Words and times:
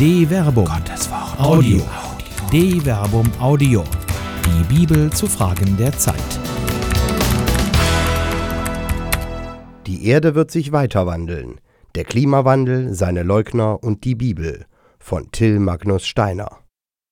De 0.00 0.26
Verbum. 0.26 0.64
Gottes 0.64 1.10
Wort. 1.10 1.38
Audio. 1.38 1.82
De 2.50 2.80
Verbum 2.80 3.30
Audio. 3.38 3.84
Die 4.46 4.74
Bibel 4.74 5.12
zu 5.12 5.26
Fragen 5.26 5.76
der 5.76 5.92
Zeit. 5.92 6.16
Die 9.86 10.06
Erde 10.06 10.34
wird 10.34 10.50
sich 10.50 10.72
weiter 10.72 11.04
wandeln. 11.04 11.60
Der 11.94 12.04
Klimawandel, 12.04 12.94
seine 12.94 13.24
Leugner 13.24 13.84
und 13.84 14.04
die 14.04 14.14
Bibel. 14.14 14.64
Von 14.98 15.30
Till 15.32 15.58
Magnus 15.58 16.06
Steiner. 16.06 16.60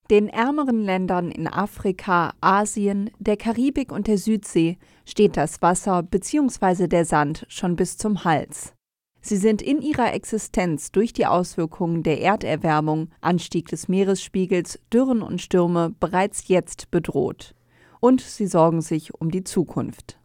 Den 0.09 0.30
ärmeren 0.30 0.80
Ländern 0.80 1.30
in 1.30 1.46
Afrika, 1.46 2.32
Asien, 2.41 3.11
der 3.18 3.36
Karibik 3.36 3.93
und 3.93 4.07
der 4.07 4.16
Südsee 4.16 4.79
steht 5.05 5.36
das 5.36 5.61
Wasser 5.61 6.02
bzw. 6.02 6.89
der 6.89 7.05
Sand 7.05 7.45
schon 7.50 7.77
bis 7.77 7.98
zum 7.98 8.25
Hals. 8.25 8.73
Sie 9.21 9.37
sind 9.37 9.61
in 9.61 9.82
ihrer 9.82 10.13
Existenz 10.14 10.93
durch 10.93 11.13
die 11.13 11.26
Auswirkungen 11.26 12.03
der 12.03 12.21
Erderwärmung, 12.21 13.11
Anstieg 13.21 13.68
des 13.68 13.89
Meeresspiegels, 13.89 14.81
Dürren 14.93 15.22
und 15.22 15.40
Stürme 15.40 15.95
bereits 15.99 16.49
jetzt 16.49 16.90
bedroht. 16.90 17.54
Und 18.00 18.21
sie 18.21 18.46
sorgen 18.46 18.81
sich 18.81 19.14
um 19.14 19.31
die 19.31 19.45
Zukunft. 19.45 20.18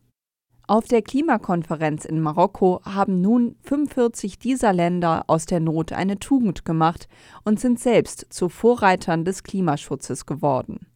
Auf 0.66 0.88
der 0.88 1.02
Klimakonferenz 1.02 2.06
in 2.06 2.22
Marokko 2.22 2.82
haben 2.86 3.20
nun 3.20 3.56
45 3.64 4.40
dieser 4.40 4.72
Länder 4.72 5.26
aus 5.28 5.46
der 5.46 5.60
Not 5.60 5.92
eine 5.92 6.20
Tugend 6.20 6.64
gemacht 6.64 7.10
und 7.44 7.60
sind 7.60 7.80
selbst 7.80 8.28
zu 8.30 8.48
Vorreitern 8.48 9.26
des 9.26 9.44
Klimaschutzes 9.44 10.26
geworden. 10.26 10.88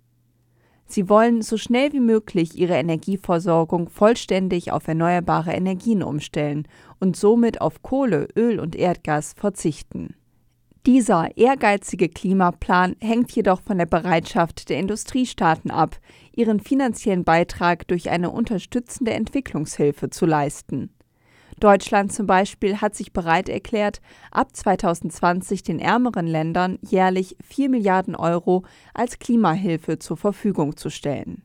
Sie 0.87 1.09
wollen 1.09 1.41
so 1.41 1.57
schnell 1.57 1.91
wie 1.91 1.99
möglich 1.99 2.57
ihre 2.57 2.75
Energieversorgung 2.75 3.89
vollständig 3.89 4.71
auf 4.71 4.87
erneuerbare 4.87 5.51
Energien 5.51 6.01
umstellen 6.01 6.67
und 6.99 7.17
somit 7.17 7.59
auf 7.59 7.81
Kohle, 7.81 8.29
Öl 8.37 8.59
und 8.59 8.75
Erdgas 8.75 9.33
verzichten. 9.33 10.15
Dieser 10.85 11.35
ehrgeizige 11.35 12.07
Klimaplan 12.07 12.95
hängt 13.01 13.33
jedoch 13.33 13.59
von 13.59 13.77
der 13.77 13.85
Bereitschaft 13.85 14.69
der 14.69 14.79
Industriestaaten 14.79 15.69
ab, 15.69 15.97
ihren 16.33 16.61
finanziellen 16.61 17.25
Beitrag 17.25 17.85
durch 17.89 18.09
eine 18.09 18.29
unterstützende 18.29 19.11
Entwicklungshilfe 19.11 20.09
zu 20.09 20.25
leisten. 20.25 20.91
Deutschland 21.59 22.13
zum 22.13 22.27
Beispiel 22.27 22.81
hat 22.81 22.95
sich 22.95 23.13
bereit 23.13 23.49
erklärt, 23.49 23.99
ab 24.31 24.55
2020 24.55 25.63
den 25.63 25.79
ärmeren 25.79 26.27
Ländern 26.27 26.77
jährlich 26.81 27.35
4 27.43 27.69
Milliarden 27.69 28.15
Euro 28.15 28.63
als 28.93 29.17
Klimahilfe 29.17 29.97
zur 29.97 30.17
Verfügung 30.17 30.77
zu 30.77 30.91
stellen. 30.91 31.41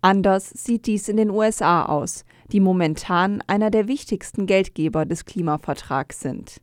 Anders 0.00 0.50
sieht 0.50 0.86
dies 0.86 1.08
in 1.08 1.16
den 1.16 1.30
USA 1.30 1.84
aus, 1.84 2.24
die 2.50 2.58
momentan 2.58 3.40
einer 3.46 3.70
der 3.70 3.86
wichtigsten 3.86 4.46
Geldgeber 4.46 5.06
des 5.06 5.24
Klimavertrags 5.24 6.18
sind. 6.18 6.60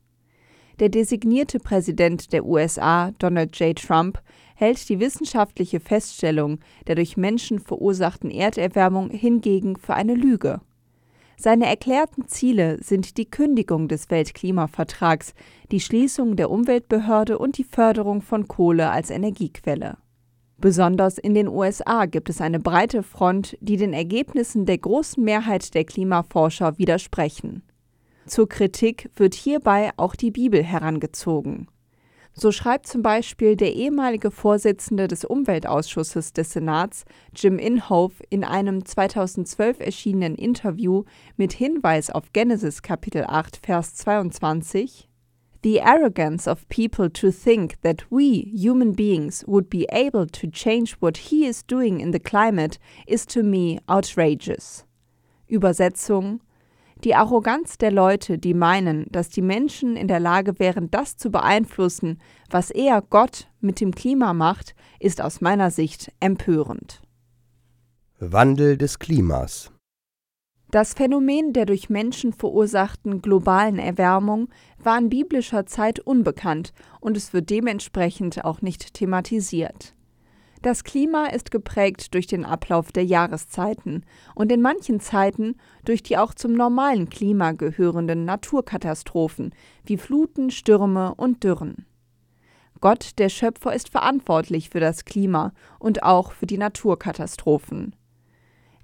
Der 0.79 0.89
designierte 0.89 1.59
Präsident 1.59 2.33
der 2.33 2.45
USA, 2.45 3.11
Donald 3.19 3.57
J. 3.57 3.77
Trump, 3.77 4.21
hält 4.55 4.89
die 4.89 4.99
wissenschaftliche 4.99 5.79
Feststellung 5.79 6.59
der 6.87 6.95
durch 6.95 7.15
Menschen 7.15 7.59
verursachten 7.59 8.29
Erderwärmung 8.29 9.09
hingegen 9.09 9.77
für 9.77 9.93
eine 9.93 10.15
Lüge. 10.15 10.59
Seine 11.41 11.67
erklärten 11.67 12.27
Ziele 12.27 12.83
sind 12.83 13.17
die 13.17 13.31
Kündigung 13.31 13.87
des 13.87 14.09
Weltklimavertrags, 14.09 15.33
die 15.71 15.79
Schließung 15.79 16.35
der 16.35 16.51
Umweltbehörde 16.51 17.37
und 17.37 17.57
die 17.57 17.63
Förderung 17.63 18.21
von 18.21 18.49
Kohle 18.49 18.91
als 18.91 19.09
Energiequelle. 19.09 19.95
Besonders 20.57 21.17
in 21.17 21.33
den 21.33 21.47
USA 21.47 22.07
gibt 22.07 22.29
es 22.29 22.41
eine 22.41 22.59
breite 22.59 23.03
Front, 23.03 23.57
die 23.61 23.77
den 23.77 23.93
Ergebnissen 23.93 24.65
der 24.65 24.79
großen 24.79 25.23
Mehrheit 25.23 25.73
der 25.75 25.85
Klimaforscher 25.85 26.77
widersprechen. 26.77 27.63
Zur 28.25 28.49
Kritik 28.49 29.09
wird 29.15 29.33
hierbei 29.33 29.91
auch 29.95 30.15
die 30.15 30.31
Bibel 30.31 30.61
herangezogen. 30.61 31.69
So 32.33 32.51
schreibt 32.51 32.87
zum 32.87 33.01
Beispiel 33.01 33.55
der 33.55 33.73
ehemalige 33.73 34.31
Vorsitzende 34.31 35.07
des 35.07 35.25
Umweltausschusses 35.25 36.31
des 36.31 36.53
Senats, 36.53 37.03
Jim 37.35 37.59
Inhofe, 37.59 38.23
in 38.29 38.43
einem 38.43 38.85
2012 38.85 39.79
erschienenen 39.79 40.35
Interview 40.35 41.03
mit 41.35 41.53
Hinweis 41.53 42.09
auf 42.09 42.31
Genesis 42.31 42.81
Kapitel 42.81 43.25
8, 43.27 43.57
Vers 43.57 43.95
22, 43.95 45.09
The 45.61 45.81
arrogance 45.81 46.47
of 46.47 46.69
people 46.69 47.09
to 47.09 47.31
think 47.31 47.81
that 47.81 48.09
we, 48.09 48.49
human 48.53 48.93
beings, 48.93 49.43
would 49.45 49.69
be 49.69 49.85
able 49.91 50.25
to 50.27 50.47
change 50.47 50.95
what 51.01 51.17
he 51.17 51.45
is 51.45 51.65
doing 51.65 51.99
in 51.99 52.13
the 52.13 52.19
climate 52.19 52.79
is 53.05 53.25
to 53.25 53.43
me 53.43 53.79
outrageous. 53.89 54.85
Übersetzung 55.49 56.39
die 57.03 57.15
Arroganz 57.15 57.77
der 57.77 57.91
Leute, 57.91 58.37
die 58.37 58.53
meinen, 58.53 59.05
dass 59.09 59.29
die 59.29 59.41
Menschen 59.41 59.95
in 59.95 60.07
der 60.07 60.19
Lage 60.19 60.59
wären, 60.59 60.91
das 60.91 61.17
zu 61.17 61.31
beeinflussen, 61.31 62.19
was 62.49 62.71
er, 62.71 63.01
Gott, 63.01 63.47
mit 63.61 63.79
dem 63.79 63.95
Klima 63.95 64.33
macht, 64.33 64.75
ist 64.99 65.21
aus 65.21 65.41
meiner 65.41 65.71
Sicht 65.71 66.11
empörend. 66.19 67.01
Wandel 68.19 68.77
des 68.77 68.99
Klimas 68.99 69.71
Das 70.71 70.93
Phänomen 70.93 71.53
der 71.53 71.65
durch 71.65 71.89
Menschen 71.89 72.33
verursachten 72.33 73.21
globalen 73.21 73.79
Erwärmung 73.79 74.49
war 74.77 74.97
in 74.97 75.09
biblischer 75.09 75.65
Zeit 75.65 75.99
unbekannt 75.99 76.73
und 76.99 77.15
es 77.15 77.31
wird 77.31 77.49
dementsprechend 77.49 78.43
auch 78.43 78.61
nicht 78.61 78.93
thematisiert. 78.93 79.95
Das 80.61 80.83
Klima 80.83 81.27
ist 81.27 81.51
geprägt 81.51 82.13
durch 82.13 82.27
den 82.27 82.43
Ablauf 82.43 82.91
der 82.91 83.05
Jahreszeiten 83.05 84.03
und 84.35 84.51
in 84.51 84.61
manchen 84.61 84.99
Zeiten 84.99 85.55
durch 85.85 86.03
die 86.03 86.17
auch 86.17 86.33
zum 86.33 86.53
normalen 86.53 87.09
Klima 87.09 87.53
gehörenden 87.53 88.25
Naturkatastrophen 88.25 89.55
wie 89.85 89.97
Fluten, 89.97 90.51
Stürme 90.51 91.15
und 91.15 91.45
Dürren. 91.45 91.85
Gott, 92.81 93.11
der 93.19 93.29
Schöpfer, 93.29 93.73
ist 93.73 93.89
verantwortlich 93.89 94.69
für 94.69 94.81
das 94.81 95.05
Klima 95.05 95.53
und 95.79 96.03
auch 96.03 96.33
für 96.33 96.45
die 96.45 96.57
Naturkatastrophen. 96.57 97.95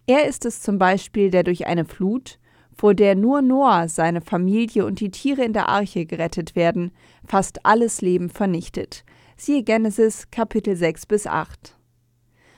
Er 0.07 0.27
ist 0.27 0.45
es 0.45 0.61
zum 0.61 0.77
Beispiel, 0.77 1.29
der 1.29 1.43
durch 1.43 1.67
eine 1.67 1.85
Flut, 1.85 2.39
vor 2.73 2.93
der 2.93 3.15
nur 3.15 3.41
Noah, 3.41 3.87
seine 3.87 4.21
Familie 4.21 4.85
und 4.85 4.99
die 4.99 5.11
Tiere 5.11 5.43
in 5.43 5.53
der 5.53 5.69
Arche 5.69 6.05
gerettet 6.05 6.55
werden, 6.55 6.91
fast 7.25 7.65
alles 7.65 8.01
Leben 8.01 8.29
vernichtet, 8.29 9.03
Siehe 9.38 9.63
Genesis 9.63 10.31
Kapitel 10.31 10.78
6 10.78 11.07
bis 11.07 11.28
8. 11.28 11.78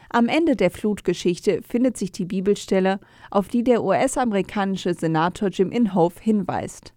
Am 0.09 0.27
Ende 0.27 0.55
der 0.55 0.69
Flutgeschichte 0.69 1.61
findet 1.67 1.97
sich 1.97 2.11
die 2.11 2.25
Bibelstelle, 2.25 2.99
auf 3.31 3.47
die 3.47 3.63
der 3.63 3.83
US-amerikanische 3.83 4.93
Senator 4.93 5.49
Jim 5.49 5.71
Inhofe 5.71 6.21
hinweist. 6.21 6.93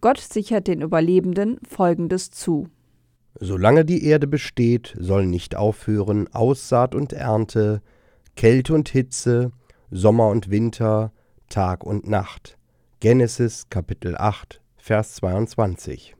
Gott 0.00 0.18
sichert 0.18 0.68
den 0.68 0.80
Überlebenden 0.80 1.58
Folgendes 1.68 2.30
zu. 2.30 2.68
Solange 3.40 3.84
die 3.84 4.04
Erde 4.04 4.28
besteht, 4.28 4.94
soll 4.98 5.26
nicht 5.26 5.56
aufhören 5.56 6.32
Aussaat 6.32 6.94
und 6.94 7.12
Ernte, 7.12 7.82
Kälte 8.36 8.74
und 8.74 8.88
Hitze, 8.88 9.50
Sommer 9.90 10.28
und 10.28 10.50
Winter, 10.50 11.12
Tag 11.48 11.84
und 11.84 12.08
Nacht. 12.08 12.56
Genesis 13.00 13.68
Kapitel 13.70 14.16
8, 14.16 14.62
Vers 14.76 15.16
22. 15.16 16.15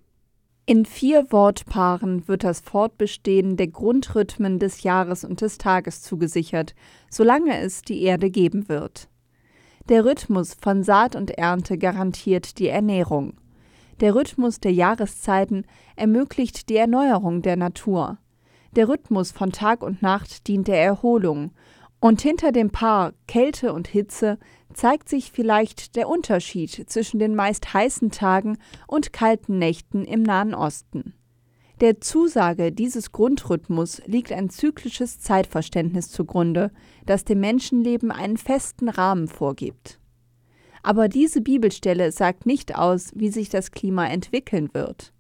In 0.69 0.85
vier 0.85 1.31
Wortpaaren 1.31 2.27
wird 2.27 2.43
das 2.43 2.59
Fortbestehen 2.59 3.57
der 3.57 3.69
Grundrhythmen 3.69 4.59
des 4.59 4.83
Jahres 4.83 5.23
und 5.23 5.41
des 5.41 5.59
Tages 5.59 6.03
zugesichert, 6.03 6.75
solange 7.09 7.61
es 7.61 7.83
die 7.83 8.03
Erde 8.03 8.31
geben 8.31 8.69
wird. 8.69 9.09
Der 9.89 10.05
Rhythmus 10.05 10.55
von 10.61 10.83
Saat 10.83 11.15
und 11.15 11.31
Ernte 11.31 11.79
garantiert 11.79 12.59
die 12.59 12.67
Ernährung. 12.67 13.35
Der 14.01 14.17
Rhythmus 14.17 14.59
der 14.59 14.73
Jahreszeiten 14.73 15.67
ermöglicht 15.95 16.69
die 16.69 16.77
Erneuerung 16.77 17.43
der 17.43 17.55
Natur. 17.55 18.19
Der 18.75 18.89
Rhythmus 18.89 19.31
von 19.31 19.53
Tag 19.53 19.85
und 19.85 20.03
Nacht 20.03 20.49
dient 20.49 20.67
der 20.67 20.83
Erholung. 20.83 21.53
Und 22.01 22.21
hinter 22.21 22.53
dem 22.53 22.71
Paar 22.71 23.15
Kälte 23.27 23.73
und 23.73 23.89
Hitze 23.89 24.39
zeigt 24.75 25.09
sich 25.09 25.33
vielleicht 25.33 25.97
der 25.97 26.09
Unterschied 26.09 26.71
zwischen 26.91 27.19
den 27.19 27.35
meist 27.35 27.73
heißen 27.73 28.11
Tagen 28.11 28.59
und 28.87 29.13
kalten 29.13 29.59
Nächten 29.59 30.05
im 30.05 30.23
Nahen 30.23 30.55
Osten. 30.55 31.15
Der 31.81 32.01
Zusage 32.01 32.73
dieses 32.73 33.13
Grundrhythmus 33.13 34.01
liegt 34.07 34.33
ein 34.33 34.49
zyklisches 34.49 35.21
Zeitverständnis 35.21 36.11
zugrunde, 36.11 36.71
das 37.05 37.25
dem 37.25 37.41
Menschenleben 37.41 38.11
einen 38.11 38.39
festen 38.39 38.89
Rahmen 38.89 39.29
vorgibt. 39.29 39.99
Aber 40.83 41.09
diese 41.09 41.43
Bibelstelle 41.43 42.13
sagt 42.13 42.47
nicht 42.47 42.77
aus, 42.77 43.11
wie 43.15 43.29
sich 43.29 43.51
das 43.51 43.73
Klima 43.73 44.07
entwickeln 44.07 44.71
wird. 44.73 45.13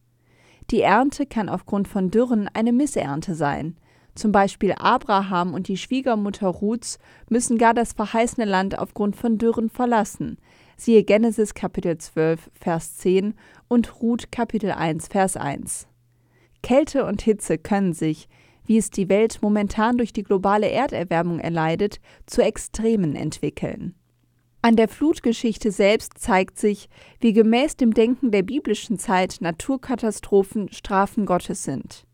Die 0.71 0.81
Ernte 0.81 1.27
kann 1.27 1.49
aufgrund 1.49 1.89
von 1.89 2.11
Dürren 2.11 2.49
eine 2.55 2.73
Missernte 2.73 3.35
sein, 3.35 3.77
zum 4.17 4.33
Beispiel 4.33 4.73
Abraham 4.79 5.55
und 5.55 5.69
die 5.69 5.77
Schwiegermutter 5.77 6.49
Ruths 6.49 6.99
müssen 7.29 7.59
gar 7.59 7.75
das 7.75 7.93
verheißene 7.93 8.47
Land 8.47 8.79
aufgrund 8.79 9.17
von 9.17 9.39
Dürren 9.39 9.71
verlassen. 9.71 10.39
Siehe 10.77 11.05
Genesis 11.05 11.55
Kapitel 11.55 11.97
12, 11.97 12.51
Vers 12.53 12.97
10 12.97 13.35
und 13.69 14.01
Ruth 14.03 14.31
Kapitel 14.33 14.73
1, 14.73 15.09
Vers 15.09 15.37
1. 15.37 15.87
Kälte 16.63 17.05
und 17.05 17.23
Hitze 17.23 17.59
können 17.59 17.93
sich, 17.93 18.29
wie 18.67 18.79
es 18.79 18.91
die 18.91 19.09
Welt 19.09 19.39
momentan 19.41 19.97
durch 19.97 20.13
die 20.13 20.25
globale 20.25 20.69
Erderwärmung 20.69 21.39
erleidet, 21.39 22.01
zu 22.27 22.43
Extremen 22.43 23.15
entwickeln. 23.15 23.95
An 24.63 24.75
der 24.75 24.89
Flutgeschichte 24.89 25.71
selbst 25.71 26.19
zeigt 26.19 26.59
sich, 26.59 26.89
wie 27.21 27.33
gemäß 27.33 27.77
dem 27.77 27.95
Denken 27.95 28.33
der 28.33 28.43
biblischen 28.43 28.99
Zeit 28.99 29.37
Naturkatastrophen 29.41 30.73
Strafen 30.73 31.25
Gottes 31.25 31.63
sind. 31.63 32.05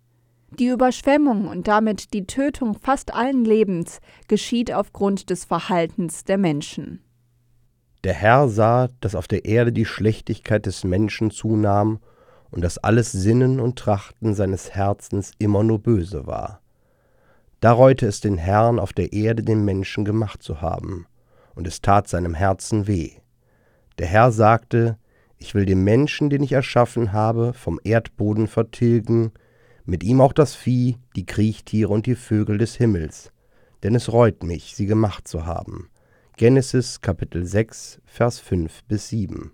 Die 0.58 0.66
Überschwemmung 0.66 1.48
und 1.48 1.66
damit 1.66 2.12
die 2.12 2.26
Tötung 2.26 2.74
fast 2.74 3.14
allen 3.14 3.44
Lebens 3.44 4.00
geschieht 4.28 4.72
aufgrund 4.72 5.30
des 5.30 5.44
Verhaltens 5.44 6.24
der 6.24 6.36
Menschen. 6.36 7.00
Der 8.04 8.12
Herr 8.12 8.48
sah, 8.48 8.88
dass 9.00 9.14
auf 9.14 9.28
der 9.28 9.44
Erde 9.44 9.72
die 9.72 9.86
Schlechtigkeit 9.86 10.66
des 10.66 10.84
Menschen 10.84 11.30
zunahm 11.30 12.00
und 12.50 12.62
dass 12.62 12.78
alles 12.78 13.12
Sinnen 13.12 13.60
und 13.60 13.78
Trachten 13.78 14.34
seines 14.34 14.74
Herzens 14.74 15.32
immer 15.38 15.62
nur 15.62 15.78
böse 15.78 16.26
war. 16.26 16.60
Da 17.60 17.72
reute 17.72 18.06
es 18.06 18.20
den 18.20 18.36
Herrn, 18.36 18.78
auf 18.78 18.92
der 18.92 19.12
Erde 19.12 19.42
den 19.42 19.64
Menschen 19.64 20.04
gemacht 20.04 20.42
zu 20.42 20.60
haben, 20.60 21.06
und 21.54 21.66
es 21.66 21.80
tat 21.80 22.08
seinem 22.08 22.34
Herzen 22.34 22.86
weh. 22.88 23.12
Der 23.98 24.06
Herr 24.06 24.32
sagte, 24.32 24.98
ich 25.38 25.54
will 25.54 25.64
den 25.64 25.82
Menschen, 25.84 26.28
den 26.28 26.42
ich 26.42 26.52
erschaffen 26.52 27.12
habe, 27.12 27.52
vom 27.52 27.80
Erdboden 27.84 28.48
vertilgen, 28.48 29.32
mit 29.84 30.04
ihm 30.04 30.20
auch 30.20 30.32
das 30.32 30.54
Vieh, 30.54 30.96
die 31.16 31.26
Kriechtiere 31.26 31.92
und 31.92 32.06
die 32.06 32.14
Vögel 32.14 32.58
des 32.58 32.76
Himmels, 32.76 33.32
denn 33.82 33.94
es 33.94 34.12
reut 34.12 34.42
mich, 34.42 34.74
sie 34.76 34.86
gemacht 34.86 35.26
zu 35.26 35.46
haben. 35.46 35.88
Genesis 36.36 37.00
Kapitel 37.00 37.44
6, 37.44 38.00
Vers 38.04 38.38
5 38.40 38.84
bis 38.84 39.08
7. 39.08 39.52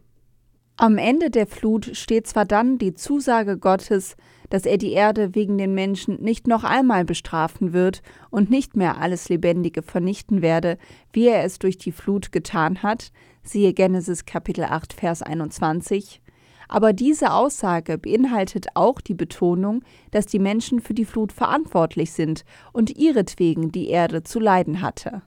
Am 0.76 0.96
Ende 0.96 1.28
der 1.30 1.48
Flut 1.48 1.90
steht 1.96 2.28
zwar 2.28 2.44
dann 2.44 2.78
die 2.78 2.94
Zusage 2.94 3.58
Gottes, 3.58 4.16
dass 4.48 4.64
er 4.64 4.78
die 4.78 4.92
Erde 4.92 5.34
wegen 5.34 5.58
den 5.58 5.74
Menschen 5.74 6.22
nicht 6.22 6.46
noch 6.46 6.62
einmal 6.62 7.04
bestrafen 7.04 7.72
wird 7.72 8.00
und 8.30 8.48
nicht 8.48 8.76
mehr 8.76 8.98
alles 8.98 9.28
Lebendige 9.28 9.82
vernichten 9.82 10.40
werde, 10.40 10.78
wie 11.12 11.26
er 11.26 11.42
es 11.42 11.58
durch 11.58 11.78
die 11.78 11.90
Flut 11.90 12.30
getan 12.30 12.82
hat, 12.84 13.10
siehe 13.42 13.72
Genesis 13.72 14.24
Kapitel 14.24 14.64
8, 14.64 14.92
Vers 14.92 15.22
21, 15.22 16.20
aber 16.68 16.92
diese 16.92 17.32
Aussage 17.32 17.98
beinhaltet 17.98 18.68
auch 18.74 19.00
die 19.00 19.14
Betonung, 19.14 19.82
dass 20.10 20.26
die 20.26 20.38
Menschen 20.38 20.80
für 20.80 20.94
die 20.94 21.06
Flut 21.06 21.32
verantwortlich 21.32 22.12
sind 22.12 22.44
und 22.72 22.96
ihretwegen 22.96 23.72
die 23.72 23.88
Erde 23.88 24.22
zu 24.22 24.38
leiden 24.38 24.82
hatte. 24.82 25.22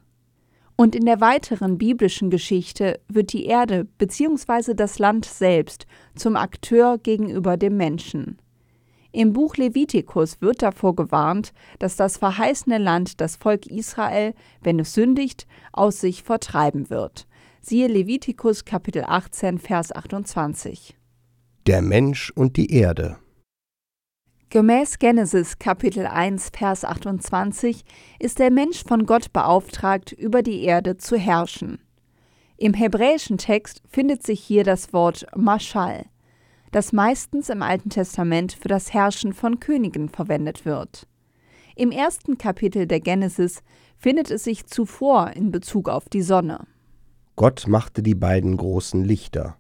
Und 0.78 0.96
in 0.96 1.06
der 1.06 1.22
weiteren 1.22 1.78
biblischen 1.78 2.30
Geschichte 2.30 3.00
wird 3.08 3.34
die 3.34 3.46
Erde 3.46 3.86
bzw. 3.98 4.74
das 4.74 4.98
Land 5.00 5.26
selbst 5.26 5.86
zum 6.16 6.36
Akteur 6.36 6.98
gegenüber 6.98 7.58
dem 7.58 7.78
Menschen. 7.78 8.38
Im 9.12 9.34
Buch 9.34 9.58
Levitikus 9.58 10.40
wird 10.42 10.62
davor 10.62 10.96
gewarnt, 10.96 11.52
dass 11.80 11.98
das 11.98 12.18
verheißene 12.18 12.78
Land 12.78 13.20
das 13.20 13.36
Volk 13.36 13.68
Israel, 13.68 14.34
wenn 14.62 14.80
es 14.80 14.94
sündigt, 14.94 15.48
aus 15.74 16.00
sich 16.00 16.24
vertreiben 16.24 16.90
wird. 16.90 17.28
Siehe 17.60 17.88
Levitikus 17.88 18.64
Kapitel 18.64 19.04
18 19.06 19.60
Vers 19.60 19.94
28. 19.94 20.96
Der 21.68 21.84
Mensch 21.84 22.32
und 22.32 22.58
die 22.58 22.74
Erde 22.74 23.18
Gemäß 24.50 24.98
Genesis 24.98 25.60
Kapitel 25.60 26.08
1 26.08 26.50
Vers 26.58 26.84
28 26.84 27.86
ist 28.18 28.40
der 28.40 28.50
Mensch 28.50 28.84
von 28.84 29.06
Gott 29.06 29.32
beauftragt, 29.32 30.12
über 30.12 30.42
die 30.42 30.64
Erde 30.64 30.98
zu 30.98 31.18
herrschen. 31.18 31.80
Im 32.58 32.74
hebräischen 32.74 33.38
Text 33.38 33.84
findet 33.88 34.24
sich 34.24 34.40
hier 34.40 34.64
das 34.64 34.92
Wort 34.92 35.28
Mashal, 35.36 36.08
das 36.72 36.94
meistens 36.94 37.50
im 37.50 37.62
Alten 37.62 37.92
Testament 37.92 38.54
für 38.54 38.68
das 38.68 38.92
Herrschen 38.92 39.32
von 39.32 39.60
Königen 39.60 40.10
verwendet 40.10 40.66
wird. 40.66 41.08
Im 41.76 41.92
ersten 41.92 42.40
Kapitel 42.40 42.88
der 42.88 43.02
Genesis 43.02 43.62
findet 43.98 44.32
es 44.32 44.46
sich 44.46 44.66
zuvor 44.66 45.30
in 45.36 45.52
Bezug 45.52 45.90
auf 45.90 46.10
die 46.10 46.24
Sonne. 46.24 46.66
Gott 47.36 47.68
machte 47.68 48.02
die 48.02 48.16
beiden 48.16 48.58
großen 48.58 49.04
Lichter, 49.04 49.58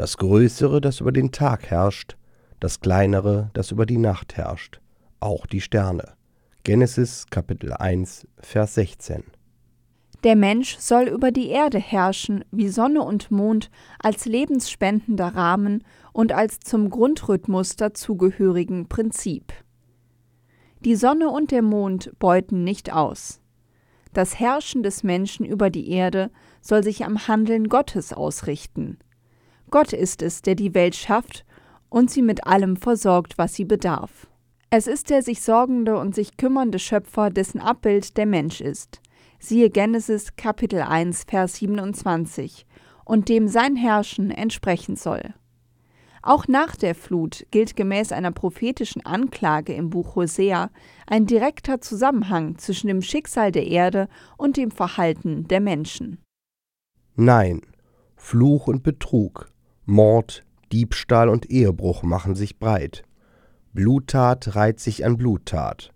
das 0.00 0.16
größere, 0.16 0.80
das 0.80 1.00
über 1.00 1.12
den 1.12 1.30
Tag 1.30 1.68
herrscht, 1.68 2.16
das 2.58 2.80
kleinere, 2.80 3.50
das 3.52 3.70
über 3.70 3.84
die 3.84 3.98
Nacht 3.98 4.34
herrscht, 4.34 4.80
auch 5.20 5.44
die 5.44 5.60
Sterne. 5.60 6.14
Genesis 6.64 7.26
Kapitel 7.28 7.74
1, 7.74 8.26
Vers 8.38 8.76
16. 8.76 9.24
Der 10.24 10.36
Mensch 10.36 10.78
soll 10.78 11.02
über 11.02 11.30
die 11.32 11.48
Erde 11.48 11.78
herrschen, 11.78 12.46
wie 12.50 12.70
Sonne 12.70 13.02
und 13.02 13.30
Mond 13.30 13.70
als 13.98 14.24
lebensspendender 14.24 15.34
Rahmen 15.34 15.84
und 16.14 16.32
als 16.32 16.60
zum 16.60 16.88
Grundrhythmus 16.88 17.76
dazugehörigen 17.76 18.88
Prinzip. 18.88 19.52
Die 20.82 20.96
Sonne 20.96 21.28
und 21.28 21.50
der 21.50 21.60
Mond 21.60 22.10
beuten 22.18 22.64
nicht 22.64 22.90
aus. 22.90 23.42
Das 24.14 24.40
Herrschen 24.40 24.82
des 24.82 25.02
Menschen 25.02 25.44
über 25.44 25.68
die 25.68 25.90
Erde 25.90 26.30
soll 26.62 26.82
sich 26.82 27.04
am 27.04 27.28
Handeln 27.28 27.68
Gottes 27.68 28.14
ausrichten. 28.14 28.96
Gott 29.70 29.92
ist 29.92 30.22
es, 30.22 30.42
der 30.42 30.54
die 30.54 30.74
Welt 30.74 30.94
schafft 30.94 31.44
und 31.88 32.10
sie 32.10 32.22
mit 32.22 32.46
allem 32.46 32.76
versorgt, 32.76 33.38
was 33.38 33.54
sie 33.54 33.64
bedarf. 33.64 34.26
Es 34.70 34.86
ist 34.86 35.10
der 35.10 35.22
sich 35.22 35.42
sorgende 35.42 35.98
und 35.98 36.14
sich 36.14 36.36
kümmernde 36.36 36.78
Schöpfer, 36.78 37.30
dessen 37.30 37.60
Abbild 37.60 38.16
der 38.16 38.26
Mensch 38.26 38.60
ist. 38.60 39.00
Siehe 39.40 39.70
Genesis 39.70 40.36
Kapitel 40.36 40.82
1, 40.82 41.24
Vers 41.24 41.56
27, 41.56 42.66
und 43.04 43.28
dem 43.28 43.48
sein 43.48 43.74
Herrschen 43.74 44.30
entsprechen 44.30 44.94
soll. 44.94 45.34
Auch 46.22 46.46
nach 46.46 46.76
der 46.76 46.94
Flut 46.94 47.46
gilt 47.50 47.76
gemäß 47.76 48.12
einer 48.12 48.30
prophetischen 48.30 49.04
Anklage 49.04 49.72
im 49.72 49.90
Buch 49.90 50.16
Hosea 50.16 50.70
ein 51.06 51.26
direkter 51.26 51.80
Zusammenhang 51.80 52.58
zwischen 52.58 52.88
dem 52.88 53.00
Schicksal 53.00 53.52
der 53.52 53.66
Erde 53.66 54.08
und 54.36 54.56
dem 54.56 54.70
Verhalten 54.70 55.48
der 55.48 55.60
Menschen. 55.60 56.18
Nein, 57.16 57.62
Fluch 58.16 58.68
und 58.68 58.82
Betrug, 58.82 59.49
Mord, 59.90 60.44
Diebstahl 60.72 61.28
und 61.28 61.50
Ehebruch 61.50 62.02
machen 62.02 62.34
sich 62.34 62.58
breit. 62.58 63.02
Bluttat 63.72 64.54
reiht 64.54 64.80
sich 64.80 65.04
an 65.04 65.16
Bluttat. 65.16 65.92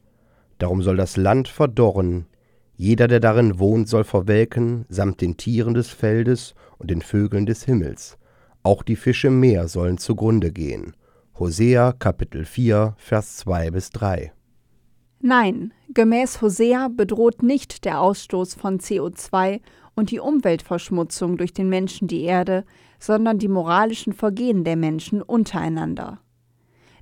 Darum 0.58 0.82
soll 0.82 0.96
das 0.96 1.16
Land 1.16 1.48
verdorren, 1.48 2.26
jeder, 2.76 3.06
der 3.06 3.20
darin 3.20 3.58
wohnt, 3.60 3.88
soll 3.88 4.02
verwelken, 4.02 4.84
samt 4.88 5.20
den 5.20 5.36
Tieren 5.36 5.74
des 5.74 5.90
Feldes 5.90 6.54
und 6.78 6.90
den 6.90 7.02
Vögeln 7.02 7.46
des 7.46 7.64
Himmels. 7.64 8.18
Auch 8.64 8.82
die 8.82 8.96
Fische 8.96 9.28
im 9.28 9.38
Meer 9.38 9.68
sollen 9.68 9.98
zugrunde 9.98 10.50
gehen. 10.50 10.96
Hosea 11.38 11.92
Kapitel 11.92 12.44
4, 12.44 12.94
Vers 12.96 13.36
2 13.38 13.70
bis 13.70 13.90
3. 13.90 14.32
Nein, 15.20 15.72
gemäß 15.92 16.42
Hosea 16.42 16.88
bedroht 16.88 17.42
nicht 17.42 17.84
der 17.84 18.00
Ausstoß 18.00 18.54
von 18.54 18.80
CO2 18.80 19.60
und 19.96 20.10
die 20.10 20.20
Umweltverschmutzung 20.20 21.36
durch 21.36 21.52
den 21.52 21.68
Menschen 21.68 22.08
die 22.08 22.22
Erde, 22.22 22.64
sondern 22.98 23.38
die 23.38 23.48
moralischen 23.48 24.12
Vergehen 24.12 24.64
der 24.64 24.76
Menschen 24.76 25.22
untereinander. 25.22 26.20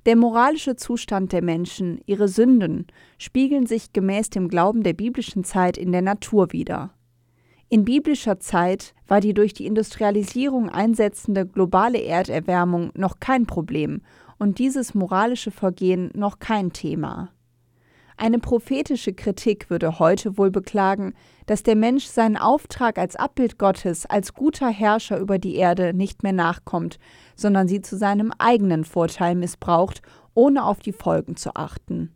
Der 0.05 0.17
moralische 0.17 0.75
Zustand 0.75 1.31
der 1.31 1.41
Menschen, 1.41 2.01
ihre 2.05 2.27
Sünden, 2.27 2.87
spiegeln 3.17 3.65
sich 3.65 3.93
gemäß 3.93 4.29
dem 4.29 4.49
Glauben 4.49 4.83
der 4.83 4.93
biblischen 4.93 5.45
Zeit 5.45 5.77
in 5.77 5.93
der 5.93 6.01
Natur 6.01 6.51
wider. 6.51 6.91
In 7.69 7.85
biblischer 7.85 8.39
Zeit 8.39 8.93
war 9.07 9.21
die 9.21 9.33
durch 9.33 9.53
die 9.53 9.65
Industrialisierung 9.65 10.69
einsetzende 10.69 11.47
globale 11.47 12.03
Erderwärmung 12.03 12.91
noch 12.95 13.19
kein 13.19 13.45
Problem 13.45 14.01
und 14.37 14.59
dieses 14.59 14.93
moralische 14.93 15.51
Vergehen 15.51 16.11
noch 16.13 16.39
kein 16.39 16.73
Thema. 16.73 17.31
Eine 18.17 18.39
prophetische 18.39 19.13
Kritik 19.13 19.69
würde 19.69 19.99
heute 19.99 20.37
wohl 20.37 20.51
beklagen, 20.51 21.13
dass 21.45 21.63
der 21.63 21.75
Mensch 21.75 22.05
seinen 22.05 22.37
Auftrag 22.37 22.97
als 22.97 23.15
Abbild 23.15 23.57
Gottes, 23.57 24.05
als 24.05 24.33
guter 24.33 24.69
Herrscher 24.69 25.19
über 25.19 25.39
die 25.39 25.55
Erde 25.55 25.93
nicht 25.93 26.23
mehr 26.23 26.33
nachkommt, 26.33 26.99
sondern 27.35 27.67
sie 27.67 27.81
zu 27.81 27.97
seinem 27.97 28.31
eigenen 28.37 28.85
Vorteil 28.85 29.35
missbraucht, 29.35 30.01
ohne 30.33 30.65
auf 30.65 30.79
die 30.79 30.93
Folgen 30.93 31.35
zu 31.35 31.55
achten. 31.55 32.15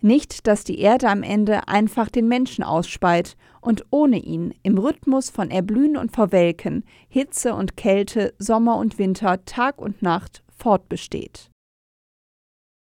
Nicht, 0.00 0.46
dass 0.46 0.64
die 0.64 0.80
Erde 0.80 1.08
am 1.08 1.22
Ende 1.22 1.66
einfach 1.66 2.10
den 2.10 2.28
Menschen 2.28 2.62
ausspeit 2.62 3.36
und 3.62 3.86
ohne 3.90 4.18
ihn 4.18 4.52
im 4.62 4.76
Rhythmus 4.76 5.30
von 5.30 5.50
Erblühen 5.50 5.96
und 5.96 6.12
Verwelken, 6.12 6.84
Hitze 7.08 7.54
und 7.54 7.78
Kälte, 7.78 8.34
Sommer 8.38 8.76
und 8.76 8.98
Winter, 8.98 9.46
Tag 9.46 9.80
und 9.80 10.02
Nacht 10.02 10.42
fortbesteht. 10.54 11.50